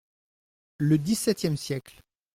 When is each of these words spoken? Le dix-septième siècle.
Le 0.79 0.97
dix-septième 0.97 1.57
siècle. 1.57 2.01